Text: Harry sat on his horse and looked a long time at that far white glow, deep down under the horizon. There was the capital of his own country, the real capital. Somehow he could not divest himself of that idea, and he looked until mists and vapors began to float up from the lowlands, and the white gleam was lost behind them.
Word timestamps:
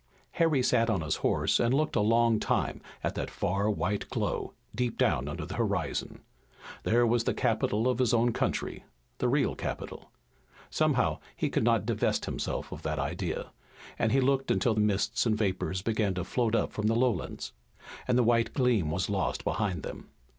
Harry 0.31 0.63
sat 0.63 0.89
on 0.89 1.01
his 1.01 1.17
horse 1.17 1.59
and 1.59 1.75
looked 1.75 1.95
a 1.95 1.99
long 2.01 2.39
time 2.39 2.81
at 3.03 3.13
that 3.13 3.29
far 3.29 3.69
white 3.69 4.09
glow, 4.09 4.51
deep 4.73 4.97
down 4.97 5.27
under 5.27 5.45
the 5.45 5.57
horizon. 5.57 6.23
There 6.81 7.05
was 7.05 7.25
the 7.25 7.35
capital 7.35 7.87
of 7.87 7.99
his 7.99 8.11
own 8.11 8.33
country, 8.33 8.83
the 9.19 9.29
real 9.29 9.53
capital. 9.53 10.09
Somehow 10.71 11.19
he 11.35 11.51
could 11.51 11.63
not 11.63 11.85
divest 11.85 12.25
himself 12.25 12.71
of 12.71 12.81
that 12.81 12.97
idea, 12.97 13.51
and 13.99 14.11
he 14.11 14.21
looked 14.21 14.49
until 14.49 14.73
mists 14.75 15.27
and 15.27 15.37
vapors 15.37 15.83
began 15.83 16.15
to 16.15 16.23
float 16.23 16.55
up 16.55 16.73
from 16.73 16.87
the 16.87 16.95
lowlands, 16.95 17.53
and 18.07 18.17
the 18.17 18.23
white 18.23 18.55
gleam 18.55 18.89
was 18.89 19.07
lost 19.07 19.43
behind 19.43 19.83
them. 19.83 20.09